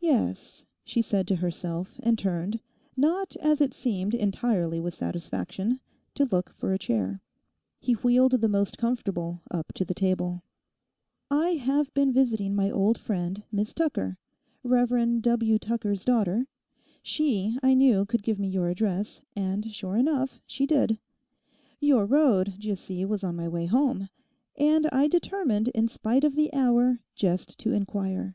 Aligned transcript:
'Yes,' 0.00 0.66
she 0.84 1.00
said 1.00 1.28
to 1.28 1.36
herself, 1.36 2.00
and 2.02 2.18
turned, 2.18 2.58
not 2.96 3.36
as 3.36 3.60
it 3.60 3.72
seemed 3.72 4.12
entirely 4.12 4.80
with 4.80 4.94
satisfaction, 4.94 5.78
to 6.16 6.24
look 6.24 6.50
for 6.56 6.72
a 6.72 6.78
chair. 6.80 7.22
He 7.78 7.92
wheeled 7.92 8.32
the 8.32 8.48
most 8.48 8.78
comfortable 8.78 9.40
up 9.48 9.72
to 9.74 9.84
the 9.84 9.94
table. 9.94 10.42
'I 11.30 11.50
have 11.50 11.94
been 11.94 12.12
visiting 12.12 12.56
my 12.56 12.68
old 12.68 12.98
friend 12.98 13.44
Miss 13.52 13.72
Tucker—Rev 13.74 15.22
W. 15.22 15.58
Tucker's 15.60 16.04
daughter—she, 16.04 17.58
I 17.62 17.74
knew, 17.74 18.06
could 18.06 18.24
give 18.24 18.40
me 18.40 18.48
your 18.48 18.68
address; 18.68 19.22
and 19.36 19.72
sure 19.72 19.96
enough 19.96 20.40
she 20.48 20.66
did. 20.66 20.98
Your 21.78 22.06
road, 22.06 22.54
d'ye 22.58 22.74
see, 22.74 23.04
was 23.04 23.22
on 23.22 23.36
my 23.36 23.46
way 23.46 23.66
home. 23.66 24.08
And 24.56 24.88
I 24.90 25.06
determined, 25.06 25.68
in 25.68 25.86
spite 25.86 26.24
of 26.24 26.34
the 26.34 26.52
hour, 26.52 26.98
just 27.14 27.56
to 27.60 27.70
inquire. 27.70 28.34